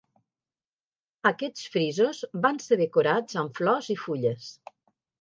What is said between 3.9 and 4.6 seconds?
i fulles.